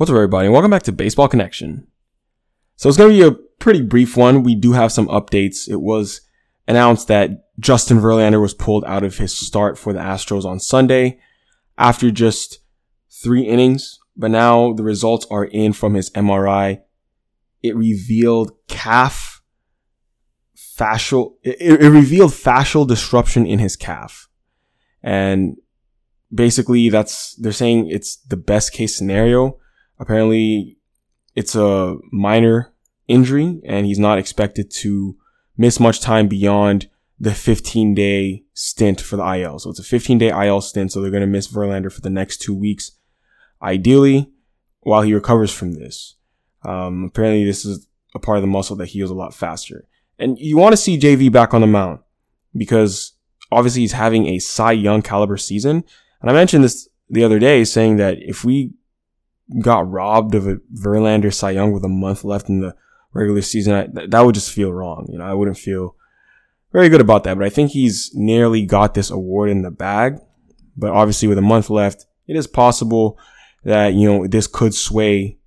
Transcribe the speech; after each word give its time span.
What's 0.00 0.08
up, 0.08 0.14
everybody? 0.14 0.48
Welcome 0.48 0.70
back 0.70 0.84
to 0.84 0.92
Baseball 0.92 1.28
Connection. 1.28 1.86
So 2.76 2.88
it's 2.88 2.96
going 2.96 3.10
to 3.10 3.18
be 3.18 3.22
a 3.22 3.38
pretty 3.58 3.82
brief 3.82 4.16
one. 4.16 4.42
We 4.42 4.54
do 4.54 4.72
have 4.72 4.92
some 4.92 5.06
updates. 5.08 5.68
It 5.68 5.82
was 5.82 6.22
announced 6.66 7.08
that 7.08 7.50
Justin 7.58 7.98
Verlander 7.98 8.40
was 8.40 8.54
pulled 8.54 8.82
out 8.86 9.04
of 9.04 9.18
his 9.18 9.36
start 9.36 9.76
for 9.76 9.92
the 9.92 9.98
Astros 9.98 10.46
on 10.46 10.58
Sunday 10.58 11.20
after 11.76 12.10
just 12.10 12.60
three 13.10 13.42
innings, 13.42 13.98
but 14.16 14.30
now 14.30 14.72
the 14.72 14.82
results 14.82 15.26
are 15.30 15.44
in 15.44 15.74
from 15.74 15.92
his 15.92 16.08
MRI. 16.12 16.80
It 17.62 17.76
revealed 17.76 18.52
calf 18.68 19.42
fascial, 20.56 21.34
it, 21.42 21.60
it 21.60 21.90
revealed 21.90 22.30
fascial 22.30 22.88
disruption 22.88 23.44
in 23.44 23.58
his 23.58 23.76
calf. 23.76 24.30
And 25.02 25.58
basically 26.34 26.88
that's, 26.88 27.34
they're 27.34 27.52
saying 27.52 27.90
it's 27.90 28.16
the 28.16 28.38
best 28.38 28.72
case 28.72 28.96
scenario 28.96 29.59
Apparently, 30.00 30.78
it's 31.36 31.54
a 31.54 31.96
minor 32.10 32.72
injury 33.06 33.60
and 33.64 33.86
he's 33.86 33.98
not 33.98 34.18
expected 34.18 34.70
to 34.70 35.16
miss 35.56 35.78
much 35.78 36.00
time 36.00 36.26
beyond 36.26 36.88
the 37.18 37.34
15 37.34 37.94
day 37.94 38.44
stint 38.54 39.00
for 39.00 39.16
the 39.16 39.34
IL. 39.34 39.58
So 39.58 39.70
it's 39.70 39.78
a 39.78 39.84
15 39.84 40.18
day 40.18 40.46
IL 40.46 40.62
stint. 40.62 40.90
So 40.90 41.00
they're 41.00 41.10
going 41.10 41.20
to 41.20 41.26
miss 41.26 41.48
Verlander 41.48 41.92
for 41.92 42.00
the 42.00 42.10
next 42.10 42.38
two 42.38 42.54
weeks, 42.54 42.92
ideally, 43.62 44.30
while 44.80 45.02
he 45.02 45.12
recovers 45.12 45.52
from 45.52 45.74
this. 45.74 46.16
Um, 46.64 47.04
apparently, 47.04 47.44
this 47.44 47.64
is 47.64 47.86
a 48.14 48.18
part 48.18 48.38
of 48.38 48.42
the 48.42 48.48
muscle 48.48 48.76
that 48.76 48.86
heals 48.86 49.10
a 49.10 49.14
lot 49.14 49.34
faster. 49.34 49.86
And 50.18 50.38
you 50.38 50.56
want 50.56 50.72
to 50.72 50.76
see 50.78 50.98
JV 50.98 51.30
back 51.30 51.54
on 51.54 51.60
the 51.60 51.66
mound 51.66 52.00
because 52.56 53.12
obviously 53.52 53.82
he's 53.82 53.92
having 53.92 54.26
a 54.26 54.38
Cy 54.38 54.72
Young 54.72 55.02
caliber 55.02 55.36
season. 55.36 55.84
And 56.20 56.30
I 56.30 56.32
mentioned 56.32 56.64
this 56.64 56.88
the 57.08 57.24
other 57.24 57.38
day 57.38 57.64
saying 57.64 57.96
that 57.96 58.18
if 58.20 58.44
we 58.44 58.72
got 59.58 59.90
robbed 59.90 60.34
of 60.34 60.46
a 60.46 60.56
Verlander 60.74 61.32
Cy 61.32 61.50
Young 61.52 61.72
with 61.72 61.84
a 61.84 61.88
month 61.88 62.24
left 62.24 62.48
in 62.48 62.60
the 62.60 62.74
regular 63.12 63.42
season, 63.42 63.74
I, 63.74 64.06
that 64.06 64.20
would 64.20 64.34
just 64.34 64.52
feel 64.52 64.72
wrong. 64.72 65.08
You 65.10 65.18
know, 65.18 65.24
I 65.24 65.34
wouldn't 65.34 65.58
feel 65.58 65.96
very 66.72 66.88
good 66.88 67.00
about 67.00 67.24
that. 67.24 67.36
But 67.36 67.46
I 67.46 67.50
think 67.50 67.70
he's 67.70 68.10
nearly 68.14 68.64
got 68.64 68.94
this 68.94 69.10
award 69.10 69.50
in 69.50 69.62
the 69.62 69.70
bag. 69.70 70.18
But 70.76 70.92
obviously, 70.92 71.28
with 71.28 71.38
a 71.38 71.42
month 71.42 71.68
left, 71.68 72.06
it 72.26 72.36
is 72.36 72.46
possible 72.46 73.18
that 73.64 73.94
you 73.94 74.08
know 74.08 74.26
this 74.26 74.46
could 74.46 74.74
sway 74.74 75.38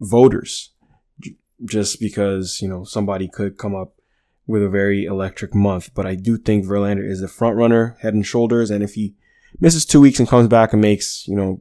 voters, 0.00 0.70
just 1.64 2.00
because 2.00 2.60
you 2.62 2.68
know 2.68 2.84
somebody 2.84 3.28
could 3.28 3.58
come 3.58 3.74
up 3.74 3.94
with 4.46 4.62
a 4.62 4.68
very 4.68 5.04
electric 5.04 5.54
month. 5.54 5.90
But 5.94 6.06
I 6.06 6.14
do 6.14 6.36
think 6.36 6.64
Verlander 6.64 7.08
is 7.08 7.20
the 7.20 7.28
front 7.28 7.56
runner, 7.56 7.96
head 8.00 8.14
and 8.14 8.26
shoulders. 8.26 8.70
And 8.70 8.84
if 8.84 8.94
he 8.94 9.14
misses 9.58 9.84
two 9.84 10.00
weeks 10.00 10.18
and 10.18 10.28
comes 10.28 10.48
back 10.48 10.72
and 10.72 10.82
makes 10.82 11.26
you 11.26 11.34
know 11.34 11.60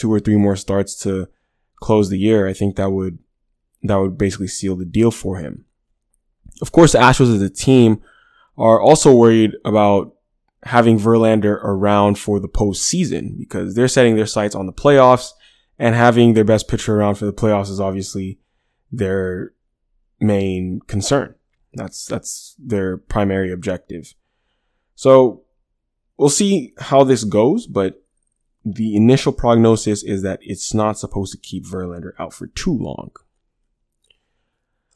two 0.00 0.12
or 0.12 0.20
three 0.20 0.36
more 0.36 0.56
starts 0.56 0.94
to 1.02 1.28
close 1.76 2.08
the 2.08 2.18
year, 2.18 2.46
I 2.46 2.52
think 2.52 2.76
that 2.76 2.90
would 2.90 3.18
that 3.82 3.96
would 3.96 4.18
basically 4.18 4.48
seal 4.48 4.76
the 4.76 4.84
deal 4.84 5.10
for 5.10 5.38
him. 5.38 5.64
Of 6.60 6.72
course, 6.72 6.92
the 6.92 6.98
Astros 6.98 7.34
as 7.34 7.42
a 7.42 7.50
team 7.50 8.02
are 8.58 8.80
also 8.80 9.14
worried 9.14 9.52
about 9.64 10.14
having 10.64 10.98
Verlander 10.98 11.58
around 11.64 12.18
for 12.18 12.38
the 12.38 12.48
postseason 12.48 13.38
because 13.38 13.74
they're 13.74 13.88
setting 13.88 14.16
their 14.16 14.26
sights 14.26 14.54
on 14.54 14.66
the 14.66 14.72
playoffs 14.72 15.30
and 15.78 15.94
having 15.94 16.34
their 16.34 16.44
best 16.44 16.68
pitcher 16.68 16.96
around 16.96 17.14
for 17.14 17.24
the 17.24 17.32
playoffs 17.32 17.70
is 17.70 17.80
obviously 17.80 18.38
their 18.92 19.54
main 20.20 20.80
concern. 20.86 21.34
That's 21.72 22.04
that's 22.04 22.54
their 22.58 22.98
primary 22.98 23.52
objective. 23.52 24.14
So 24.94 25.44
we'll 26.18 26.28
see 26.28 26.74
how 26.78 27.04
this 27.04 27.24
goes, 27.24 27.66
but 27.66 27.99
the 28.64 28.94
initial 28.94 29.32
prognosis 29.32 30.02
is 30.02 30.22
that 30.22 30.40
it's 30.42 30.74
not 30.74 30.98
supposed 30.98 31.32
to 31.32 31.38
keep 31.38 31.64
Verlander 31.64 32.12
out 32.18 32.34
for 32.34 32.46
too 32.48 32.76
long. 32.76 33.10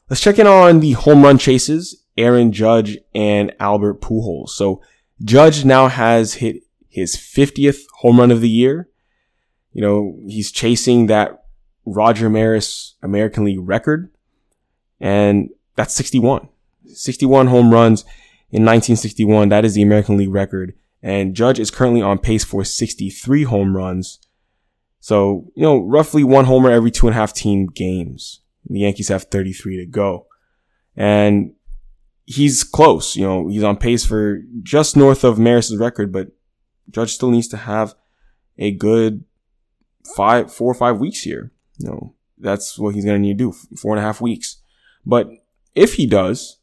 Let's 0.09 0.21
check 0.21 0.37
in 0.37 0.45
on 0.45 0.81
the 0.81 0.91
home 0.91 1.23
run 1.23 1.37
chases, 1.37 2.03
Aaron 2.15 2.51
Judge 2.51 2.97
and 3.15 3.55
Albert 3.59 4.01
Pujols. 4.01 4.49
So 4.49 4.81
Judge 5.23 5.65
now 5.65 5.87
has 5.87 6.35
hit 6.35 6.63
his 6.89 7.15
50th 7.15 7.81
home 7.99 8.19
run 8.19 8.31
of 8.31 8.41
the 8.41 8.49
year. 8.49 8.89
You 9.73 9.81
know, 9.81 10.19
he's 10.27 10.51
chasing 10.51 11.07
that 11.07 11.45
Roger 11.85 12.29
Maris 12.29 12.95
American 13.01 13.45
League 13.45 13.59
record. 13.61 14.11
And 14.99 15.49
that's 15.75 15.93
61. 15.93 16.49
61 16.85 17.47
home 17.47 17.71
runs 17.71 18.01
in 18.51 18.63
1961. 18.63 19.49
That 19.49 19.65
is 19.65 19.73
the 19.73 19.81
American 19.81 20.17
League 20.17 20.33
record. 20.33 20.73
And 21.05 21.35
Judge 21.35 21.59
is 21.59 21.69
currently 21.69 22.01
on 22.01 22.17
pace 22.17 22.43
for 22.43 22.65
63 22.65 23.43
home 23.43 23.77
runs. 23.77 24.17
So, 24.99 25.51
you 25.55 25.61
know, 25.61 25.77
roughly 25.77 26.23
one 26.23 26.45
homer 26.45 26.71
every 26.71 26.89
two 26.89 27.05
and 27.05 27.15
a 27.15 27.19
half 27.19 27.31
team 27.31 27.67
games. 27.67 28.41
The 28.67 28.79
Yankees 28.79 29.09
have 29.09 29.25
33 29.25 29.77
to 29.77 29.85
go. 29.85 30.25
And 30.95 31.53
he's 32.25 32.63
close. 32.63 33.15
You 33.15 33.23
know, 33.23 33.47
he's 33.47 33.63
on 33.63 33.77
pace 33.77 34.03
for 34.03 34.41
just 34.63 34.97
north 34.97 35.23
of 35.23 35.37
Maris's 35.37 35.77
record, 35.77 36.11
but 36.11 36.29
Judge 36.89 37.13
still 37.13 37.29
needs 37.29 37.49
to 37.49 37.57
have 37.57 37.93
a 38.57 38.71
good 38.71 39.25
five, 40.15 40.51
four 40.51 40.71
or 40.71 40.75
five 40.75 40.99
weeks 40.99 41.21
here. 41.21 41.51
You 41.77 41.87
know, 41.87 42.15
that's 42.39 42.79
what 42.79 42.95
he's 42.95 43.05
going 43.05 43.21
to 43.21 43.27
need 43.27 43.37
to 43.37 43.51
do. 43.51 43.77
Four 43.77 43.91
and 43.91 43.99
a 43.99 44.07
half 44.07 44.21
weeks. 44.21 44.57
But 45.05 45.29
if 45.75 45.93
he 45.93 46.07
does, 46.07 46.57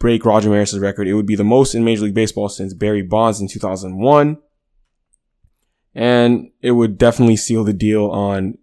break 0.00 0.24
Roger 0.24 0.50
Maris's 0.50 0.80
record. 0.80 1.06
It 1.06 1.14
would 1.14 1.26
be 1.26 1.36
the 1.36 1.44
most 1.44 1.76
in 1.76 1.84
Major 1.84 2.02
League 2.02 2.14
Baseball 2.14 2.48
since 2.48 2.74
Barry 2.74 3.02
Bonds 3.02 3.40
in 3.40 3.46
2001. 3.46 4.38
And 5.94 6.50
it 6.60 6.72
would 6.72 6.98
definitely 6.98 7.36
seal 7.36 7.62
the 7.62 7.72
deal 7.72 8.06
on 8.06 8.58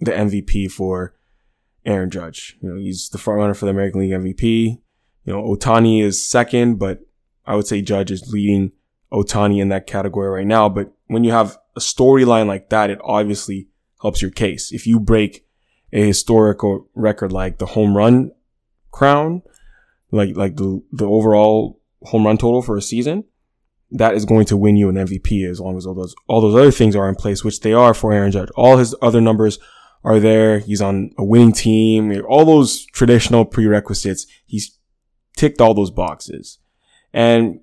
the 0.00 0.10
MVP 0.10 0.70
for 0.70 1.14
Aaron 1.86 2.10
Judge. 2.10 2.58
You 2.60 2.70
know, 2.70 2.76
he's 2.76 3.08
the 3.08 3.18
front 3.18 3.38
runner 3.38 3.54
for 3.54 3.66
the 3.66 3.70
American 3.70 4.00
League 4.00 4.10
MVP. 4.10 4.80
You 5.24 5.32
know, 5.32 5.42
Ohtani 5.42 6.02
is 6.02 6.28
second, 6.28 6.78
but 6.78 7.00
I 7.46 7.54
would 7.54 7.66
say 7.66 7.82
Judge 7.82 8.10
is 8.10 8.32
leading 8.32 8.72
Ohtani 9.12 9.60
in 9.60 9.68
that 9.68 9.86
category 9.86 10.28
right 10.28 10.46
now. 10.46 10.68
But 10.68 10.92
when 11.06 11.24
you 11.24 11.30
have 11.30 11.56
a 11.76 11.80
storyline 11.80 12.46
like 12.46 12.70
that, 12.70 12.90
it 12.90 12.98
obviously 13.04 13.68
helps 14.00 14.22
your 14.22 14.30
case. 14.30 14.72
If 14.72 14.86
you 14.86 14.98
break 14.98 15.46
a 15.92 16.04
historical 16.04 16.88
record 16.94 17.32
like 17.32 17.58
the 17.58 17.66
home 17.66 17.96
run 17.96 18.32
crown, 18.90 19.42
like 20.10 20.36
like 20.36 20.56
the 20.56 20.82
the 20.92 21.06
overall 21.06 21.80
home 22.02 22.26
run 22.26 22.38
total 22.38 22.62
for 22.62 22.76
a 22.76 22.82
season, 22.82 23.24
that 23.90 24.14
is 24.14 24.24
going 24.24 24.46
to 24.46 24.56
win 24.56 24.76
you 24.76 24.88
an 24.88 24.96
MVP 24.96 25.48
as 25.48 25.60
long 25.60 25.76
as 25.76 25.86
all 25.86 25.94
those 25.94 26.14
all 26.26 26.40
those 26.40 26.54
other 26.54 26.70
things 26.70 26.96
are 26.96 27.08
in 27.08 27.14
place, 27.14 27.44
which 27.44 27.60
they 27.60 27.72
are 27.72 27.94
for 27.94 28.12
Aaron 28.12 28.32
Judge. 28.32 28.50
All 28.56 28.76
his 28.76 28.94
other 29.02 29.20
numbers 29.20 29.58
are 30.04 30.20
there. 30.20 30.60
He's 30.60 30.80
on 30.80 31.10
a 31.18 31.24
winning 31.24 31.52
team. 31.52 32.22
All 32.28 32.44
those 32.44 32.86
traditional 32.86 33.44
prerequisites. 33.44 34.26
He's 34.46 34.78
ticked 35.36 35.60
all 35.60 35.74
those 35.74 35.90
boxes. 35.90 36.58
And 37.12 37.60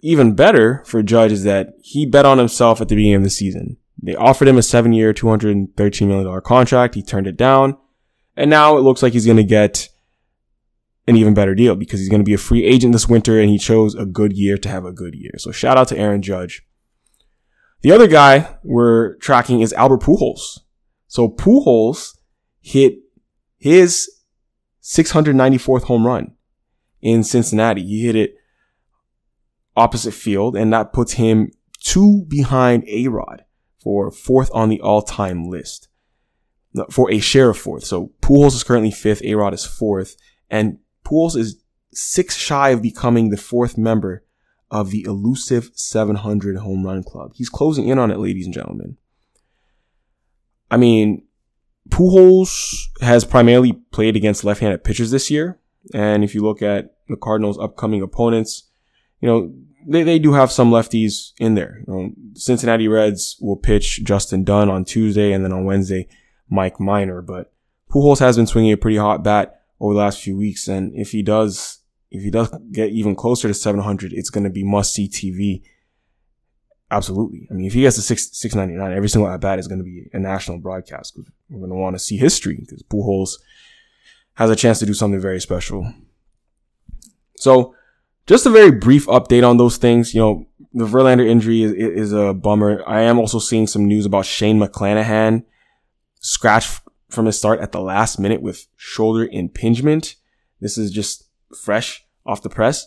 even 0.00 0.34
better 0.34 0.82
for 0.86 1.02
Judge 1.02 1.32
is 1.32 1.44
that 1.44 1.74
he 1.82 2.06
bet 2.06 2.26
on 2.26 2.38
himself 2.38 2.80
at 2.80 2.88
the 2.88 2.96
beginning 2.96 3.16
of 3.16 3.22
the 3.22 3.30
season. 3.30 3.78
They 4.02 4.14
offered 4.14 4.48
him 4.48 4.58
a 4.58 4.62
seven 4.62 4.92
year, 4.92 5.14
$213 5.14 6.06
million 6.06 6.40
contract. 6.42 6.94
He 6.94 7.02
turned 7.02 7.26
it 7.26 7.36
down. 7.36 7.76
And 8.36 8.50
now 8.50 8.76
it 8.76 8.82
looks 8.82 9.02
like 9.02 9.12
he's 9.12 9.26
going 9.26 9.38
to 9.38 9.44
get 9.44 9.88
an 11.06 11.16
even 11.16 11.34
better 11.34 11.54
deal 11.54 11.76
because 11.76 12.00
he's 12.00 12.08
going 12.08 12.20
to 12.20 12.28
be 12.28 12.34
a 12.34 12.38
free 12.38 12.64
agent 12.64 12.92
this 12.92 13.08
winter 13.08 13.38
and 13.38 13.50
he 13.50 13.58
chose 13.58 13.94
a 13.94 14.06
good 14.06 14.32
year 14.32 14.56
to 14.56 14.68
have 14.68 14.84
a 14.84 14.92
good 14.92 15.14
year. 15.14 15.32
So 15.38 15.52
shout 15.52 15.76
out 15.76 15.88
to 15.88 15.98
Aaron 15.98 16.22
Judge. 16.22 16.66
The 17.82 17.92
other 17.92 18.06
guy 18.06 18.56
we're 18.62 19.16
tracking 19.16 19.60
is 19.60 19.72
Albert 19.74 20.00
Pujols. 20.00 20.60
So 21.06 21.28
Pujols 21.28 22.16
hit 22.60 22.94
his 23.58 24.10
694th 24.82 25.82
home 25.84 26.06
run 26.06 26.32
in 27.02 27.22
Cincinnati. 27.22 27.84
He 27.84 28.06
hit 28.06 28.16
it 28.16 28.34
opposite 29.76 30.14
field 30.14 30.56
and 30.56 30.72
that 30.72 30.92
puts 30.92 31.14
him 31.14 31.50
two 31.80 32.24
behind 32.28 32.84
A-Rod 32.88 33.44
for 33.82 34.10
fourth 34.10 34.50
on 34.54 34.70
the 34.70 34.80
all-time 34.80 35.50
list 35.50 35.88
for 36.90 37.10
a 37.10 37.18
share 37.18 37.50
of 37.50 37.58
fourth. 37.58 37.84
So 37.84 38.12
Pujols 38.22 38.54
is 38.54 38.64
currently 38.64 38.90
fifth, 38.90 39.22
A-Rod 39.22 39.52
is 39.52 39.66
fourth, 39.66 40.16
and 40.48 40.78
Pujols 41.04 41.36
is 41.36 41.62
six 41.92 42.36
shy 42.36 42.70
of 42.70 42.82
becoming 42.82 43.30
the 43.30 43.36
fourth 43.36 43.78
member 43.78 44.24
of 44.70 44.90
the 44.90 45.04
elusive 45.04 45.70
700 45.74 46.56
home 46.56 46.84
run 46.84 47.02
club. 47.02 47.32
He's 47.34 47.48
closing 47.48 47.88
in 47.88 47.98
on 47.98 48.10
it, 48.10 48.18
ladies 48.18 48.46
and 48.46 48.54
gentlemen. 48.54 48.96
I 50.70 50.76
mean, 50.76 51.24
Pujols 51.90 52.88
has 53.00 53.24
primarily 53.24 53.74
played 53.92 54.16
against 54.16 54.44
left-handed 54.44 54.84
pitchers 54.84 55.10
this 55.10 55.30
year. 55.30 55.60
And 55.92 56.24
if 56.24 56.34
you 56.34 56.42
look 56.42 56.62
at 56.62 56.96
the 57.08 57.16
Cardinals' 57.16 57.58
upcoming 57.58 58.02
opponents, 58.02 58.64
you 59.20 59.28
know, 59.28 59.54
they, 59.86 60.02
they 60.02 60.18
do 60.18 60.32
have 60.32 60.50
some 60.50 60.70
lefties 60.70 61.32
in 61.38 61.54
there. 61.54 61.82
You 61.86 61.92
know, 61.92 62.10
Cincinnati 62.34 62.88
Reds 62.88 63.36
will 63.40 63.56
pitch 63.56 64.02
Justin 64.02 64.44
Dunn 64.44 64.70
on 64.70 64.84
Tuesday 64.84 65.32
and 65.32 65.44
then 65.44 65.52
on 65.52 65.64
Wednesday, 65.64 66.08
Mike 66.48 66.80
Minor. 66.80 67.20
But 67.20 67.52
Pujols 67.90 68.20
has 68.20 68.36
been 68.36 68.46
swinging 68.46 68.72
a 68.72 68.78
pretty 68.78 68.96
hot 68.96 69.22
bat 69.22 69.53
over 69.80 69.94
the 69.94 70.00
last 70.00 70.20
few 70.20 70.36
weeks. 70.36 70.68
And 70.68 70.94
if 70.94 71.10
he 71.10 71.22
does, 71.22 71.80
if 72.10 72.22
he 72.22 72.30
does 72.30 72.54
get 72.72 72.90
even 72.90 73.14
closer 73.14 73.48
to 73.48 73.54
700, 73.54 74.12
it's 74.12 74.30
going 74.30 74.44
to 74.44 74.50
be 74.50 74.64
must 74.64 74.94
see 74.94 75.08
TV. 75.08 75.62
Absolutely. 76.90 77.48
I 77.50 77.54
mean, 77.54 77.66
if 77.66 77.72
he 77.72 77.82
gets 77.82 77.96
to 77.96 78.02
six, 78.02 78.30
699, 78.32 78.96
every 78.96 79.08
single 79.08 79.30
at 79.30 79.40
bat 79.40 79.58
is 79.58 79.66
going 79.66 79.78
to 79.78 79.84
be 79.84 80.08
a 80.12 80.18
national 80.18 80.58
broadcast. 80.58 81.14
because 81.16 81.32
we're 81.50 81.58
going 81.58 81.70
to 81.70 81.76
want 81.76 81.96
to 81.96 82.00
see 82.00 82.16
history 82.16 82.56
because 82.60 82.82
Pujols 82.84 83.38
has 84.34 84.50
a 84.50 84.56
chance 84.56 84.78
to 84.78 84.86
do 84.86 84.94
something 84.94 85.20
very 85.20 85.40
special. 85.40 85.92
So 87.36 87.74
just 88.26 88.46
a 88.46 88.50
very 88.50 88.70
brief 88.70 89.06
update 89.06 89.48
on 89.48 89.56
those 89.56 89.76
things. 89.76 90.14
You 90.14 90.20
know, 90.20 90.46
the 90.72 90.86
Verlander 90.86 91.26
injury 91.26 91.62
is, 91.62 91.72
is 91.72 92.12
a 92.12 92.32
bummer. 92.32 92.82
I 92.86 93.02
am 93.02 93.18
also 93.18 93.38
seeing 93.38 93.66
some 93.66 93.86
news 93.86 94.06
about 94.06 94.26
Shane 94.26 94.58
McClanahan 94.58 95.44
scratched 96.20 96.80
from 97.14 97.26
his 97.26 97.38
start 97.38 97.60
at 97.60 97.72
the 97.72 97.80
last 97.80 98.18
minute 98.18 98.42
with 98.42 98.66
shoulder 98.76 99.28
impingement. 99.30 100.16
This 100.60 100.76
is 100.78 100.90
just 100.90 101.28
fresh 101.56 102.04
off 102.26 102.42
the 102.42 102.48
press 102.48 102.86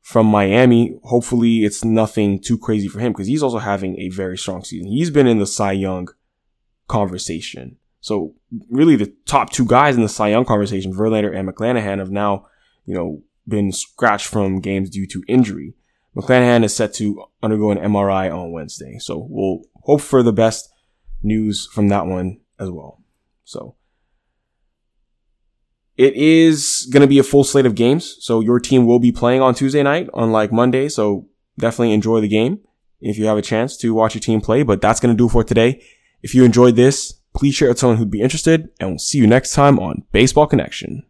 from 0.00 0.26
Miami. 0.26 0.98
Hopefully 1.04 1.64
it's 1.64 1.84
nothing 1.84 2.40
too 2.40 2.58
crazy 2.58 2.88
for 2.88 3.00
him 3.00 3.12
because 3.12 3.26
he's 3.26 3.42
also 3.42 3.58
having 3.58 3.98
a 3.98 4.08
very 4.08 4.36
strong 4.36 4.64
season. 4.64 4.88
He's 4.88 5.10
been 5.10 5.26
in 5.26 5.38
the 5.38 5.46
Cy 5.46 5.72
Young 5.72 6.08
conversation. 6.88 7.76
So 8.00 8.34
really 8.68 8.96
the 8.96 9.14
top 9.26 9.50
two 9.50 9.64
guys 9.64 9.96
in 9.96 10.02
the 10.02 10.08
Cy 10.08 10.28
Young 10.28 10.44
conversation, 10.44 10.92
Verlander 10.92 11.34
and 11.34 11.48
McClanahan 11.48 11.98
have 11.98 12.10
now, 12.10 12.46
you 12.84 12.94
know, 12.94 13.22
been 13.46 13.72
scratched 13.72 14.26
from 14.26 14.60
games 14.60 14.90
due 14.90 15.06
to 15.06 15.22
injury. 15.28 15.74
McClanahan 16.16 16.64
is 16.64 16.74
set 16.74 16.92
to 16.94 17.24
undergo 17.42 17.70
an 17.70 17.78
MRI 17.78 18.32
on 18.32 18.52
Wednesday. 18.52 18.98
So 18.98 19.26
we'll 19.30 19.62
hope 19.82 20.00
for 20.00 20.22
the 20.22 20.32
best 20.32 20.68
news 21.22 21.68
from 21.72 21.88
that 21.88 22.06
one 22.06 22.40
as 22.58 22.70
well. 22.70 23.01
So 23.52 23.76
it 25.96 26.14
is 26.14 26.88
going 26.92 27.02
to 27.02 27.06
be 27.06 27.18
a 27.18 27.22
full 27.22 27.44
slate 27.44 27.66
of 27.66 27.74
games. 27.74 28.16
So 28.20 28.40
your 28.40 28.58
team 28.58 28.86
will 28.86 28.98
be 28.98 29.12
playing 29.12 29.42
on 29.42 29.54
Tuesday 29.54 29.82
night, 29.82 30.08
unlike 30.14 30.50
Monday. 30.52 30.88
So 30.88 31.28
definitely 31.58 31.92
enjoy 31.92 32.20
the 32.20 32.28
game 32.28 32.60
if 33.00 33.18
you 33.18 33.26
have 33.26 33.38
a 33.38 33.42
chance 33.42 33.76
to 33.78 33.94
watch 33.94 34.14
your 34.14 34.20
team 34.20 34.40
play. 34.40 34.62
But 34.62 34.80
that's 34.80 35.00
going 35.00 35.14
to 35.14 35.18
do 35.18 35.28
for 35.28 35.44
today. 35.44 35.84
If 36.22 36.34
you 36.34 36.44
enjoyed 36.44 36.76
this, 36.76 37.20
please 37.34 37.54
share 37.54 37.68
it 37.68 37.72
with 37.72 37.78
someone 37.78 37.98
who'd 37.98 38.10
be 38.10 38.20
interested 38.22 38.70
and 38.80 38.90
we'll 38.90 38.98
see 38.98 39.18
you 39.18 39.26
next 39.26 39.52
time 39.52 39.78
on 39.78 40.04
Baseball 40.12 40.46
Connection. 40.46 41.04